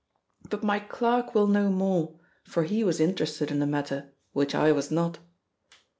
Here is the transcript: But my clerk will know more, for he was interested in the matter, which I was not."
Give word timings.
But 0.49 0.63
my 0.63 0.79
clerk 0.79 1.35
will 1.35 1.45
know 1.45 1.69
more, 1.69 2.19
for 2.43 2.63
he 2.63 2.83
was 2.83 2.99
interested 2.99 3.51
in 3.51 3.59
the 3.59 3.67
matter, 3.67 4.15
which 4.33 4.55
I 4.55 4.71
was 4.71 4.89
not." 4.89 5.19